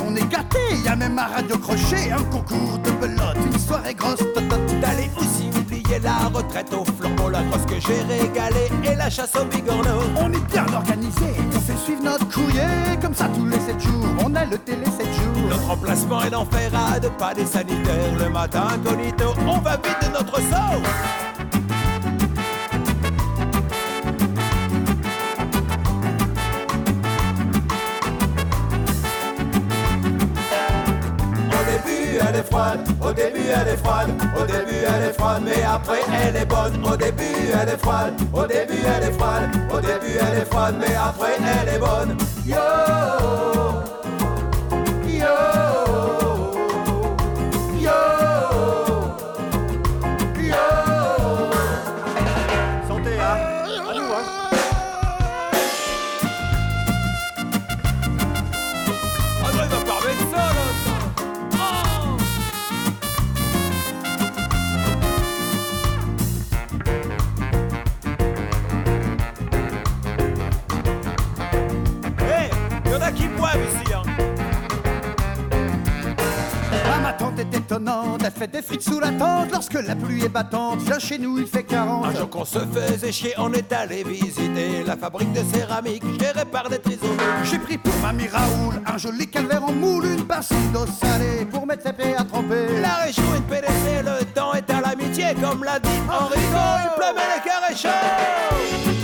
On 0.00 0.16
est 0.16 0.28
gâté. 0.28 0.58
Y 0.84 0.88
a 0.88 0.96
même 0.96 1.18
un 1.18 1.26
radio 1.26 1.56
crochet, 1.58 2.10
un 2.12 2.22
concours 2.24 2.78
de 2.78 2.90
belote, 2.90 3.36
une 3.46 3.58
soirée 3.58 3.94
grosse 3.94 4.18
totote. 4.18 4.80
D'aller 4.80 5.10
aussi 5.16 5.50
oublier 5.58 5.98
la 6.02 6.28
retraite 6.28 6.72
au 6.72 6.84
flambeau, 6.84 7.30
la 7.30 7.42
grosse 7.44 7.66
que 7.66 7.80
j'ai 7.80 8.02
régalé 8.02 8.68
et 8.84 8.94
la 8.94 9.08
chasse 9.08 9.34
au 9.36 9.44
bigorneau. 9.44 10.02
On 10.16 10.32
est 10.32 10.52
bien 10.52 10.66
organisé, 10.74 11.34
on 11.54 11.60
fait 11.60 11.78
suivre 11.78 12.02
notre 12.02 12.28
courrier, 12.28 12.98
comme 13.00 13.14
ça 13.14 13.28
tous 13.34 13.46
les 13.46 13.60
7 13.60 13.80
jours. 13.80 14.06
On 14.24 14.34
a 14.34 14.44
le 14.44 14.58
télé 14.58 14.84
7 14.84 15.06
jours. 15.14 15.48
Notre 15.48 15.70
emplacement 15.70 16.22
est 16.22 16.30
d'enferrade, 16.30 17.10
pas 17.18 17.34
des 17.34 17.46
sanitaires. 17.46 18.14
Le 18.18 18.28
matin 18.28 18.66
incognito, 18.74 19.34
on 19.46 19.58
va 19.58 19.76
vite 19.76 19.96
de 20.02 20.12
notre 20.18 20.36
saut. 20.38 20.82
Au 33.00 33.12
début 33.12 33.48
elle 33.54 33.68
est 33.68 33.76
froide, 33.76 34.10
au 34.40 34.44
début 34.44 34.82
elle 34.86 35.10
est 35.10 35.12
froide, 35.12 35.42
mais 35.44 35.62
après 35.62 36.00
elle 36.24 36.36
est 36.36 36.46
bonne. 36.46 36.84
Au 36.84 36.96
début 36.96 37.24
elle 37.52 37.68
est 37.68 37.78
froide, 37.78 38.14
au 38.32 38.46
début 38.46 38.82
elle 38.84 39.08
est 39.08 39.12
froide, 39.12 39.50
au 39.72 39.80
début 39.80 40.18
elle 40.20 40.38
est 40.42 40.44
froide, 40.44 40.74
mais 40.78 40.94
après 40.94 41.36
elle 41.38 41.74
est 41.74 41.78
bonne. 41.78 42.16
Yo. 42.46 43.61
Elle 78.24 78.30
fait 78.30 78.46
des 78.46 78.62
frites 78.62 78.82
sous 78.82 79.00
la 79.00 79.10
tente 79.10 79.50
lorsque 79.50 79.74
la 79.74 79.96
pluie 79.96 80.24
est 80.24 80.28
battante. 80.28 80.80
Viens 80.82 80.98
chez 81.00 81.18
nous, 81.18 81.38
il 81.38 81.46
fait 81.46 81.64
40. 81.64 82.06
Un 82.06 82.14
jour 82.14 82.30
qu'on 82.30 82.44
se 82.44 82.60
faisait 82.60 83.10
chier, 83.10 83.34
on 83.36 83.52
est 83.52 83.72
allé 83.72 84.04
visiter 84.04 84.84
la 84.86 84.96
fabrique 84.96 85.32
de 85.32 85.42
céramique 85.52 86.04
gérée 86.20 86.44
par 86.44 86.68
des 86.68 86.78
trisomiques. 86.78 87.20
J'ai 87.44 87.58
pris 87.58 87.78
pour 87.78 87.94
mamie 87.96 88.28
Raoul 88.28 88.80
un 88.86 88.96
joli 88.96 89.26
calvaire 89.28 89.64
en 89.64 89.72
moule, 89.72 90.06
une 90.06 90.22
bassine 90.22 90.70
d'eau 90.72 90.86
salée 90.86 91.46
pour 91.50 91.66
mettre 91.66 91.82
ses 91.82 91.92
pieds 91.92 92.14
à 92.16 92.22
tremper. 92.22 92.80
La 92.80 92.94
région 93.04 93.24
est 93.36 93.40
PDC, 93.52 94.04
le 94.04 94.24
temps 94.26 94.52
est 94.54 94.70
à 94.70 94.80
l'amitié, 94.80 95.34
comme 95.40 95.64
l'a 95.64 95.80
dit 95.80 95.88
Enrico. 96.08 96.40
Il 96.84 96.90
pleuvait 96.94 97.28
les 97.34 97.50
carrés 97.50 99.01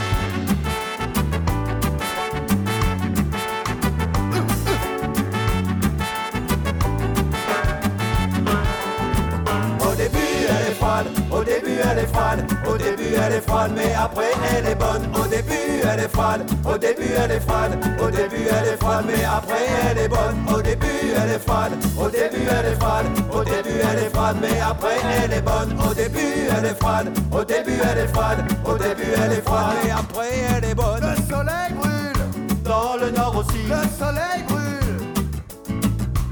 au 11.31 11.45
début 11.45 11.79
elle 11.91 11.99
est 11.99 12.07
froide, 12.07 12.45
au 12.67 12.77
début 12.77 13.15
elle 13.15 13.35
est 13.35 13.41
froide, 13.41 13.73
mais 13.75 13.93
après 13.95 14.33
elle 14.57 14.67
est 14.67 14.75
bonne. 14.75 15.05
Au 15.15 15.27
début 15.27 15.83
elle 15.83 16.01
est 16.01 16.09
froide, 16.09 16.43
au 16.65 16.79
début 16.79 17.11
elle 17.17 17.31
est 17.33 17.41
froide, 17.41 17.79
au 18.01 18.11
début 18.11 18.47
elle 18.51 18.69
est 18.69 18.77
froide, 18.77 19.05
mais 19.07 19.25
après 19.25 19.67
elle 19.91 19.99
est 19.99 20.09
bonne. 20.09 20.37
Au 20.55 20.63
début 20.63 20.87
elle 21.17 21.31
est 21.31 21.39
froide, 21.39 21.73
au 21.99 22.09
début 22.09 22.47
elle 22.51 22.67
est 22.73 22.81
froide, 22.81 23.07
au 23.33 23.45
début 23.45 23.79
elle 23.91 23.99
est 24.05 24.11
froide, 24.11 24.37
mais 24.41 24.61
après 24.61 24.97
elle 25.23 25.33
est 25.33 25.43
bonne. 25.43 25.77
Au 25.89 25.95
début 25.95 26.49
elle 26.57 26.65
est 26.65 26.79
froide, 26.81 27.09
au 27.33 27.45
début 27.45 27.79
elle 27.91 27.99
est 27.99 28.09
froide, 28.09 28.39
au 28.65 28.79
début 28.79 29.13
elle 29.17 29.33
est 29.33 29.43
froide, 29.43 29.75
mais 29.85 29.91
après 29.91 30.31
elle 30.57 30.65
est 30.65 30.75
bonne. 30.75 31.01
Le 31.03 31.17
soleil 31.31 31.73
brûle, 31.77 32.23
dans 32.65 32.97
le 33.01 33.11
nord 33.11 33.37
aussi. 33.37 33.63
Le 33.69 33.83
soleil 33.99 34.43
brûle, 34.49 34.99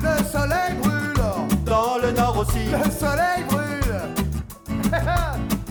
le 0.02 0.24
soleil 0.32 0.74
brûle, 0.82 1.22
dans 1.64 1.98
le 2.02 2.12
nord 2.12 2.38
aussi. 2.38 2.64
Le 2.70 2.90
soleil 2.90 3.44
brûle. 3.48 3.65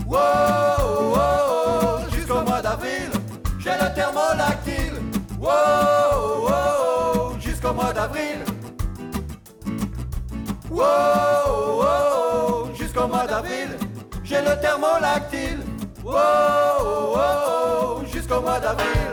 Wow, 0.06 1.14
wow, 1.14 2.10
jusqu'au 2.12 2.42
mois 2.42 2.62
d'avril, 2.62 3.10
j'ai 3.58 3.70
le 3.70 3.94
thermolactyle. 3.94 4.94
Wow, 5.38 6.48
wow, 6.48 7.38
jusqu'au 7.40 7.72
mois 7.72 7.92
d'avril. 7.92 8.38
Wow, 10.70 11.82
wow, 11.82 12.74
jusqu'au 12.74 13.06
mois 13.06 13.26
d'avril, 13.26 13.76
j'ai 14.24 14.40
le 14.40 14.60
thermolactyle. 14.60 15.60
Wow, 16.04 17.14
wow, 17.14 18.04
jusqu'au 18.12 18.40
mois 18.40 18.60
d'avril. 18.60 19.05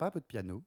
pas 0.00 0.06
un 0.06 0.10
peu 0.10 0.20
de 0.20 0.24
piano. 0.24 0.64